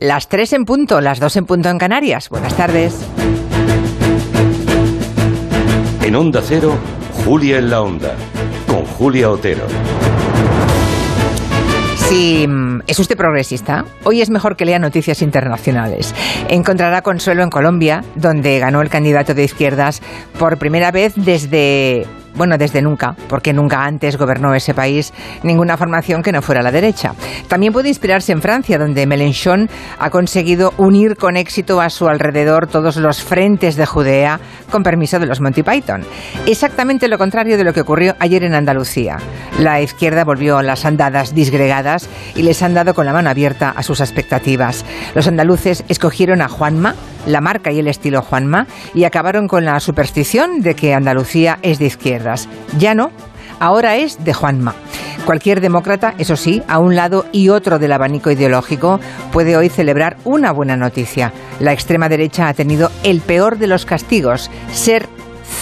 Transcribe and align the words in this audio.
las 0.00 0.28
3 0.28 0.54
en 0.54 0.64
punto, 0.64 1.00
las 1.02 1.20
2 1.20 1.36
en 1.36 1.44
punto 1.44 1.68
en 1.68 1.78
Canarias. 1.78 2.30
Buenas 2.30 2.56
tardes. 2.56 3.06
En 6.02 6.16
Onda 6.16 6.40
Cero, 6.42 6.74
Julia 7.24 7.58
en 7.58 7.70
la 7.70 7.82
Onda, 7.82 8.14
con 8.66 8.84
Julia 8.86 9.30
Otero. 9.30 9.66
Si 12.08 12.46
mm, 12.48 12.80
es 12.86 12.98
usted 12.98 13.16
progresista, 13.16 13.84
hoy 14.02 14.22
es 14.22 14.30
mejor 14.30 14.56
que 14.56 14.64
lea 14.64 14.78
noticias 14.78 15.20
internacionales. 15.20 16.14
Encontrará 16.48 17.02
consuelo 17.02 17.42
en 17.42 17.50
Colombia, 17.50 18.02
donde 18.16 18.58
ganó 18.58 18.80
el 18.80 18.88
candidato 18.88 19.34
de 19.34 19.44
izquierdas 19.44 20.00
por 20.38 20.58
primera 20.58 20.90
vez 20.90 21.12
desde 21.14 22.06
bueno, 22.34 22.56
desde 22.58 22.82
nunca, 22.82 23.14
porque 23.28 23.52
nunca 23.52 23.84
antes 23.84 24.16
gobernó 24.16 24.54
ese 24.54 24.74
país 24.74 25.12
ninguna 25.42 25.76
formación 25.76 26.22
que 26.22 26.32
no 26.32 26.42
fuera 26.42 26.62
la 26.62 26.72
derecha. 26.72 27.14
También 27.48 27.72
puede 27.72 27.88
inspirarse 27.88 28.32
en 28.32 28.42
Francia, 28.42 28.78
donde 28.78 29.06
Mélenchon 29.06 29.68
ha 29.98 30.10
conseguido 30.10 30.72
unir 30.76 31.16
con 31.16 31.36
éxito 31.36 31.80
a 31.80 31.90
su 31.90 32.08
alrededor 32.08 32.66
todos 32.66 32.96
los 32.96 33.22
frentes 33.22 33.76
de 33.76 33.86
Judea, 33.86 34.40
con 34.70 34.82
permiso 34.82 35.18
de 35.18 35.26
los 35.26 35.40
Monty 35.40 35.62
Python. 35.62 36.02
Exactamente 36.46 37.08
lo 37.08 37.18
contrario 37.18 37.56
de 37.56 37.64
lo 37.64 37.72
que 37.72 37.80
ocurrió 37.80 38.16
ayer 38.18 38.44
en 38.44 38.54
Andalucía. 38.54 39.18
La 39.58 39.80
izquierda 39.80 40.24
volvió 40.24 40.58
a 40.58 40.62
las 40.62 40.84
andadas 40.84 41.34
disgregadas 41.34 42.08
y 42.34 42.42
les 42.42 42.62
han 42.62 42.74
dado 42.74 42.94
con 42.94 43.06
la 43.06 43.12
mano 43.12 43.30
abierta 43.30 43.70
a 43.70 43.82
sus 43.82 44.00
expectativas. 44.00 44.84
Los 45.14 45.26
andaluces 45.26 45.84
escogieron 45.88 46.42
a 46.42 46.48
Juanma, 46.48 46.94
la 47.26 47.40
marca 47.40 47.72
y 47.72 47.78
el 47.78 47.88
estilo 47.88 48.22
Juanma, 48.22 48.66
y 48.94 49.04
acabaron 49.04 49.48
con 49.48 49.64
la 49.64 49.78
superstición 49.80 50.60
de 50.60 50.74
que 50.74 50.94
Andalucía 50.94 51.58
es 51.62 51.78
de 51.78 51.86
izquierdas. 51.86 52.48
Ya 52.78 52.94
no, 52.94 53.10
ahora 53.58 53.96
es 53.96 54.22
de 54.24 54.34
Juanma. 54.34 54.74
Cualquier 55.24 55.60
demócrata, 55.60 56.14
eso 56.18 56.36
sí, 56.36 56.62
a 56.66 56.78
un 56.78 56.96
lado 56.96 57.26
y 57.30 57.50
otro 57.50 57.78
del 57.78 57.92
abanico 57.92 58.30
ideológico, 58.30 59.00
puede 59.32 59.56
hoy 59.56 59.68
celebrar 59.68 60.16
una 60.24 60.50
buena 60.52 60.76
noticia. 60.76 61.32
La 61.60 61.72
extrema 61.72 62.08
derecha 62.08 62.48
ha 62.48 62.54
tenido 62.54 62.90
el 63.04 63.20
peor 63.20 63.58
de 63.58 63.66
los 63.66 63.84
castigos, 63.84 64.50
ser 64.72 65.08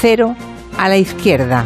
cero 0.01 0.37
a 0.79 0.89
la 0.89 0.97
izquierda. 0.97 1.65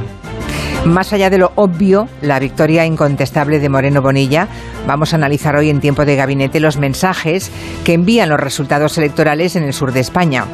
Más 0.84 1.12
allá 1.12 1.30
de 1.30 1.38
lo 1.38 1.52
obvio, 1.54 2.08
la 2.22 2.40
victoria 2.40 2.84
incontestable 2.84 3.60
de 3.60 3.68
Moreno 3.68 4.02
Bonilla, 4.02 4.48
vamos 4.84 5.12
a 5.12 5.16
analizar 5.16 5.54
hoy 5.54 5.70
en 5.70 5.80
tiempo 5.80 6.04
de 6.04 6.16
gabinete 6.16 6.58
los 6.58 6.76
mensajes 6.76 7.52
que 7.84 7.92
envían 7.92 8.28
los 8.28 8.40
resultados 8.40 8.98
electorales 8.98 9.54
en 9.54 9.62
el 9.62 9.74
sur 9.74 9.92
de 9.92 10.00
España. 10.00 10.44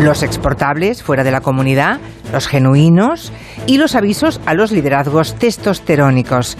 Los 0.00 0.22
exportables 0.22 1.02
fuera 1.02 1.24
de 1.24 1.32
la 1.32 1.40
comunidad, 1.40 1.98
los 2.32 2.46
genuinos 2.46 3.32
y 3.66 3.78
los 3.78 3.96
avisos 3.96 4.40
a 4.46 4.54
los 4.54 4.70
liderazgos 4.70 5.34
testosterónicos. 5.34 6.56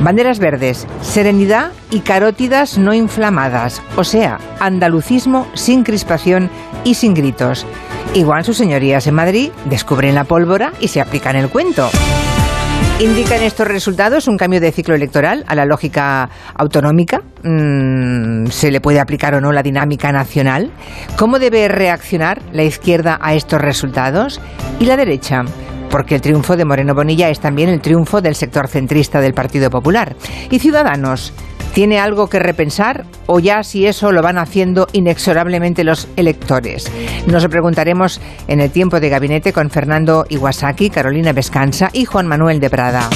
Banderas 0.00 0.38
verdes, 0.38 0.86
serenidad 1.02 1.72
y 1.90 2.00
carótidas 2.00 2.78
no 2.78 2.94
inflamadas, 2.94 3.82
o 3.96 4.04
sea, 4.04 4.38
andalucismo 4.58 5.46
sin 5.52 5.84
crispación 5.84 6.50
y 6.84 6.94
sin 6.94 7.12
gritos. 7.12 7.66
Igual 8.14 8.44
sus 8.44 8.56
señorías 8.56 9.06
en 9.06 9.14
Madrid 9.14 9.50
descubren 9.66 10.14
la 10.14 10.24
pólvora 10.24 10.72
y 10.80 10.88
se 10.88 11.02
aplican 11.02 11.36
el 11.36 11.50
cuento. 11.50 11.90
¿Indican 13.00 13.42
estos 13.42 13.68
resultados 13.68 14.26
un 14.26 14.36
cambio 14.36 14.60
de 14.60 14.72
ciclo 14.72 14.96
electoral 14.96 15.44
a 15.46 15.54
la 15.54 15.64
lógica 15.64 16.28
autonómica? 16.54 17.20
Mm, 17.44 18.46
¿Se 18.46 18.72
le 18.72 18.80
puede 18.80 18.98
aplicar 18.98 19.34
o 19.34 19.40
no 19.40 19.52
la 19.52 19.62
dinámica 19.62 20.10
nacional? 20.10 20.72
¿Cómo 21.16 21.38
debe 21.38 21.68
reaccionar 21.68 22.42
la 22.52 22.64
izquierda 22.64 23.18
a 23.20 23.34
estos 23.34 23.60
resultados? 23.60 24.40
¿Y 24.80 24.86
la 24.86 24.96
derecha? 24.96 25.44
porque 25.90 26.14
el 26.14 26.20
triunfo 26.20 26.56
de 26.56 26.64
Moreno 26.64 26.94
Bonilla 26.94 27.30
es 27.30 27.40
también 27.40 27.70
el 27.70 27.80
triunfo 27.80 28.20
del 28.20 28.34
sector 28.34 28.68
centrista 28.68 29.20
del 29.20 29.32
Partido 29.32 29.70
Popular. 29.70 30.16
¿Y 30.50 30.58
Ciudadanos? 30.58 31.32
¿Tiene 31.74 32.00
algo 32.00 32.28
que 32.28 32.38
repensar 32.38 33.04
o 33.26 33.38
ya 33.38 33.62
si 33.62 33.86
eso 33.86 34.10
lo 34.10 34.22
van 34.22 34.38
haciendo 34.38 34.88
inexorablemente 34.92 35.84
los 35.84 36.08
electores? 36.16 36.90
Nos 37.26 37.42
lo 37.42 37.50
preguntaremos 37.50 38.20
en 38.48 38.60
el 38.60 38.70
tiempo 38.70 39.00
de 39.00 39.08
gabinete 39.08 39.52
con 39.52 39.70
Fernando 39.70 40.26
Iwasaki, 40.28 40.90
Carolina 40.90 41.32
Vescanza 41.32 41.90
y 41.92 42.04
Juan 42.04 42.26
Manuel 42.26 42.58
de 42.58 42.70
Prada. 42.70 43.08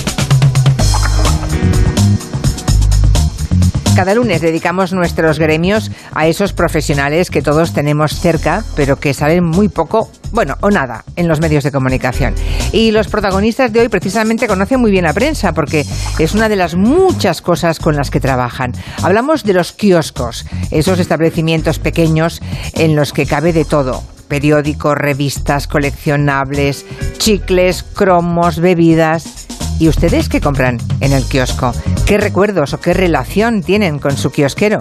Cada 3.95 4.15
lunes 4.15 4.41
dedicamos 4.41 4.95
nuestros 4.95 5.39
gremios 5.39 5.91
a 6.15 6.27
esos 6.27 6.55
profesionales 6.55 7.31
que 7.31 7.43
todos 7.43 7.75
tenemos 7.75 8.19
cerca, 8.19 8.65
pero 8.75 8.99
que 8.99 9.13
saben 9.13 9.45
muy 9.45 9.69
poco, 9.69 10.11
bueno, 10.33 10.57
o 10.63 10.71
nada, 10.71 11.05
en 11.15 11.29
los 11.29 11.41
medios 11.41 11.63
de 11.63 11.73
comunicación. 11.73 12.35
Y 12.73 12.91
los 12.91 13.09
protagonistas 13.09 13.71
de 13.71 13.81
hoy 13.81 13.89
precisamente 13.89 14.49
conocen 14.49 14.81
muy 14.81 14.91
bien 14.91 15.05
la 15.05 15.13
prensa, 15.13 15.53
porque 15.53 15.85
es 16.19 16.35
una 16.35 16.49
de 16.49 16.57
las 16.57 16.75
muchas 16.75 17.43
cosas 17.43 17.79
con 17.79 17.95
las 17.95 18.11
que 18.11 18.19
trabajan. 18.19 18.73
Hablamos 19.03 19.45
de 19.45 19.53
los 19.53 19.73
kioscos, 19.73 20.47
esos 20.71 20.99
establecimientos 20.99 21.79
pequeños 21.79 22.41
en 22.73 22.97
los 22.97 23.13
que 23.13 23.27
cabe 23.27 23.53
de 23.53 23.67
todo 23.67 24.03
periódicos, 24.33 24.97
revistas, 24.97 25.67
coleccionables, 25.67 26.87
chicles, 27.19 27.83
cromos, 27.83 28.61
bebidas. 28.61 29.42
¿Y 29.83 29.89
ustedes 29.89 30.29
qué 30.29 30.41
compran 30.41 30.79
en 31.01 31.13
el 31.13 31.25
kiosco? 31.25 31.73
¿Qué 32.07 32.17
recuerdos 32.17 32.73
o 32.73 32.79
qué 32.79 32.95
relación 32.95 33.63
tienen 33.63 33.99
con 33.99 34.17
su 34.17 34.31
kiosquero? 34.31 34.79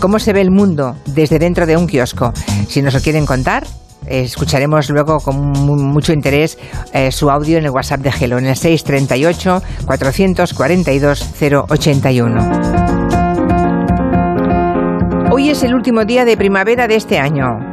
¿Cómo 0.00 0.18
se 0.18 0.32
ve 0.32 0.40
el 0.40 0.50
mundo 0.50 0.96
desde 1.06 1.38
dentro 1.38 1.64
de 1.64 1.76
un 1.76 1.86
kiosco? 1.86 2.32
Si 2.66 2.82
nos 2.82 2.92
lo 2.92 2.98
quieren 2.98 3.24
contar, 3.24 3.64
escucharemos 4.04 4.90
luego 4.90 5.20
con 5.20 5.36
mucho 5.36 6.12
interés 6.12 6.58
eh, 6.92 7.12
su 7.12 7.30
audio 7.30 7.56
en 7.56 7.66
el 7.66 7.70
WhatsApp 7.70 8.00
de 8.00 8.10
Gelo, 8.10 8.36
en 8.38 8.46
el 8.46 8.56
638 8.56 9.62
442 9.86 11.24
081. 11.68 12.50
Hoy 15.30 15.50
es 15.50 15.62
el 15.62 15.72
último 15.72 16.04
día 16.04 16.24
de 16.24 16.36
primavera 16.36 16.88
de 16.88 16.96
este 16.96 17.20
año. 17.20 17.71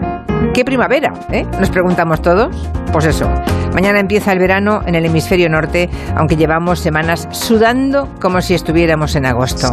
¿Qué 0.54 0.66
primavera? 0.66 1.14
Eh? 1.32 1.46
Nos 1.60 1.70
preguntamos 1.70 2.22
todos. 2.22 2.56
Pues 2.92 3.06
eso, 3.06 3.30
mañana 3.74 4.00
empieza 4.00 4.32
el 4.32 4.40
verano 4.40 4.82
en 4.86 4.96
el 4.96 5.06
hemisferio 5.06 5.48
norte, 5.50 5.90
aunque 6.16 6.36
llevamos 6.36 6.80
semanas 6.80 7.28
sudando 7.32 8.10
como 8.20 8.42
si 8.42 8.56
estuviéramos 8.56 9.16
en 9.16 9.26
agosto. 9.28 9.70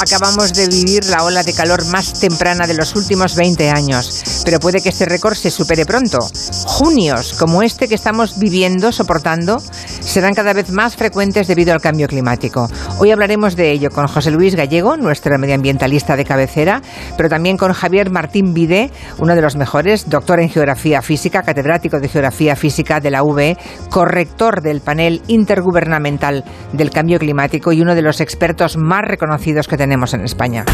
Acabamos 0.00 0.54
de 0.54 0.68
vivir 0.68 1.04
la 1.06 1.24
ola 1.24 1.42
de 1.42 1.54
calor 1.54 1.86
más 1.86 2.20
temprana 2.20 2.66
de 2.66 2.74
los 2.74 2.94
últimos 2.94 3.36
20 3.36 3.70
años, 3.70 4.22
pero 4.44 4.60
puede 4.60 4.80
que 4.80 4.90
este 4.90 5.06
récord 5.06 5.34
se 5.34 5.50
supere 5.50 5.86
pronto. 5.86 6.18
Junios 6.66 7.34
como 7.34 7.62
este 7.62 7.88
que 7.88 7.94
estamos 7.94 8.38
viviendo, 8.38 8.92
soportando, 8.92 9.58
serán 9.58 10.34
cada 10.34 10.52
vez 10.52 10.70
más 10.70 10.96
frecuentes 10.96 11.46
debido 11.46 11.72
al 11.72 11.80
cambio 11.80 12.06
climático. 12.06 12.68
Hoy 12.98 13.10
hablaremos 13.10 13.56
de 13.56 13.70
ello 13.70 13.90
con 13.90 14.06
José 14.06 14.30
Luis 14.30 14.54
Gallego, 14.54 14.96
nuestro 14.96 15.38
medioambientalista 15.38 16.16
de 16.16 16.24
cabecera, 16.24 16.82
pero 17.16 17.28
también 17.28 17.56
con 17.56 17.72
Javier 17.72 18.10
Martín 18.10 18.54
Vide, 18.54 18.90
uno 19.18 19.34
de 19.34 19.42
los 19.42 19.56
mejores, 19.56 20.08
doctor 20.08 20.40
en 20.40 20.50
geografía 20.50 21.02
física, 21.02 21.42
catedrático 21.42 22.00
de 22.00 22.08
geografía 22.08 22.56
física 22.56 23.00
de 23.00 23.10
la 23.10 23.22
UB, 23.22 23.56
corrector 23.90 24.62
del 24.62 24.80
panel 24.80 25.22
intergubernamental 25.28 26.44
del 26.72 26.90
cambio 26.90 27.18
climático 27.18 27.72
y 27.72 27.80
uno 27.80 27.94
de 27.94 28.02
los 28.02 28.20
expertos 28.20 28.76
más 28.76 29.02
reconocidos 29.02 29.68
que 29.68 29.76
tenemos 29.76 30.14
en 30.14 30.22
España. 30.22 30.64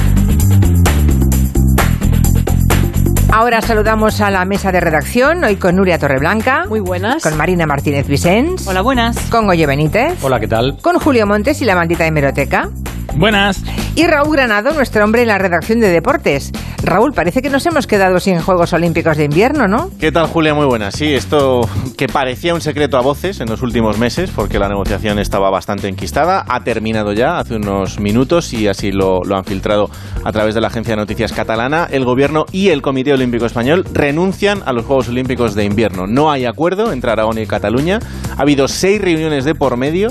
Ahora 3.41 3.63
saludamos 3.63 4.21
a 4.21 4.31
la 4.31 4.45
mesa 4.45 4.71
de 4.71 4.81
redacción, 4.81 5.43
hoy 5.45 5.57
con 5.57 5.75
Nuria 5.77 5.99
Torreblanca. 5.99 6.67
Muy 6.69 6.81
buenas. 6.81 7.23
Con 7.23 7.39
Marina 7.39 7.65
Martínez 7.65 8.07
Vicens. 8.07 8.69
Hola, 8.69 8.83
buenas. 8.83 9.17
Con 9.31 9.49
Oye 9.49 9.65
Benítez. 9.65 10.23
Hola, 10.23 10.39
¿qué 10.39 10.47
tal? 10.47 10.77
Con 10.83 10.99
Julio 10.99 11.27
Montes 11.27 11.63
y 11.63 11.65
la 11.65 11.75
maldita 11.75 12.07
hemeroteca. 12.07 12.69
Buenas. 13.17 13.63
Y 13.97 14.07
Raúl 14.07 14.37
Granado, 14.37 14.73
nuestro 14.73 15.05
hombre 15.05 15.23
en 15.23 15.29
la 15.29 15.39
redacción 15.39 15.81
de 15.81 15.89
deportes. 15.89 16.53
Raúl, 16.83 17.13
parece 17.13 17.43
que 17.43 17.51
nos 17.51 17.67
hemos 17.67 17.87
quedado 17.87 18.19
sin 18.21 18.41
Juegos 18.41 18.73
Olímpicos 18.73 19.17
de 19.17 19.25
invierno, 19.25 19.69
¿no? 19.69 19.91
¿Qué 19.99 20.11
tal, 20.13 20.29
Julia? 20.29 20.55
Muy 20.55 20.65
buena. 20.65 20.91
Sí, 20.91 21.13
esto 21.13 21.69
que 21.99 22.07
parecía 22.07 22.55
un 22.55 22.61
secreto 22.63 22.97
a 22.97 23.03
voces 23.03 23.41
en 23.41 23.49
los 23.51 23.63
últimos 23.63 23.99
meses, 23.99 24.31
porque 24.35 24.59
la 24.59 24.69
negociación 24.69 25.19
estaba 25.19 25.51
bastante 25.51 25.89
enquistada, 25.89 26.45
ha 26.49 26.65
terminado 26.65 27.13
ya 27.13 27.39
hace 27.39 27.57
unos 27.57 28.01
minutos 28.01 28.55
y 28.55 28.69
así 28.69 28.93
lo, 28.93 29.21
lo 29.25 29.37
han 29.37 29.45
filtrado 29.45 29.91
a 30.25 30.33
través 30.33 30.55
de 30.55 30.63
la 30.63 30.69
agencia 30.69 30.95
de 30.95 31.01
noticias 31.01 31.33
catalana. 31.33 31.87
El 31.91 32.05
gobierno 32.05 32.47
y 32.53 32.69
el 32.69 32.81
Comité 32.81 33.13
Olímpico 33.13 33.45
Español 33.45 33.85
renuncian 33.93 34.63
a 34.65 34.73
los 34.73 34.87
Juegos 34.87 35.09
Olímpicos 35.09 35.55
de 35.55 35.65
invierno. 35.65 36.07
No 36.07 36.31
hay 36.31 36.47
acuerdo 36.47 36.93
entre 36.93 37.11
Aragón 37.11 37.39
y 37.39 37.47
Cataluña. 37.47 37.99
Ha 38.39 38.43
habido 38.43 38.69
seis 38.69 39.01
reuniones 39.01 39.45
de 39.45 39.55
por 39.55 39.77
medio 39.77 40.09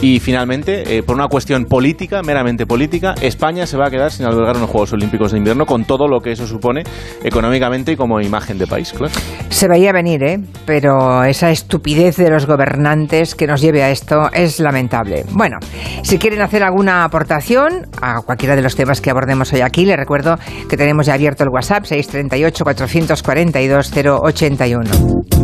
y 0.00 0.20
finalmente, 0.20 0.96
eh, 0.96 1.02
por 1.02 1.16
una 1.16 1.26
cuestión 1.28 1.64
política, 1.64 2.22
meramente 2.22 2.66
política, 2.66 3.14
España 3.20 3.66
se 3.66 3.76
va 3.76 3.88
a 3.88 3.90
quedar 3.90 4.12
sin 4.12 4.26
albergar 4.26 4.56
unos 4.56 4.70
Juegos 4.70 4.92
Olímpicos 4.92 5.32
de 5.32 5.38
invierno 5.38 5.66
con 5.66 5.84
todo 5.84 6.06
lo 6.06 6.20
que 6.20 6.32
eso 6.32 6.46
supone 6.46 6.84
económicamente 7.24 7.92
y 7.92 7.96
como 7.96 8.20
imagen 8.20 8.58
de 8.58 8.66
país, 8.66 8.92
claro. 8.92 9.12
Se 9.48 9.66
veía 9.66 9.92
venir, 9.92 10.22
¿eh? 10.22 10.38
Pero 10.64 11.24
esa 11.24 11.50
estupidez 11.50 12.16
de 12.16 12.30
los 12.30 12.46
gobernantes 12.46 13.34
que 13.34 13.46
nos 13.46 13.60
lleve 13.60 13.82
a 13.82 13.90
esto 13.90 14.30
es 14.32 14.60
lamentable. 14.60 15.24
Bueno, 15.32 15.58
si 16.02 16.18
quieren 16.18 16.42
hacer 16.42 16.62
alguna 16.62 17.04
aportación 17.04 17.88
a 18.00 18.22
cualquiera 18.22 18.54
de 18.54 18.62
los 18.62 18.76
temas 18.76 19.00
que 19.00 19.10
abordemos 19.10 19.52
hoy 19.52 19.62
aquí, 19.62 19.84
les 19.84 19.96
recuerdo 19.96 20.36
que 20.68 20.76
tenemos 20.76 21.06
ya 21.06 21.14
abierto 21.14 21.42
el 21.42 21.50
WhatsApp 21.50 21.84
638 21.84 22.64
442 22.64 23.92
081. 24.22 25.37